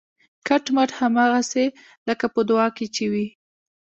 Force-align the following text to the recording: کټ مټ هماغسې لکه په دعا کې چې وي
کټ 0.47 0.65
مټ 0.75 0.89
هماغسې 0.99 1.65
لکه 2.07 2.25
په 2.33 2.41
دعا 2.49 2.67
کې 2.77 2.85
چې 2.95 3.05
وي 3.11 3.27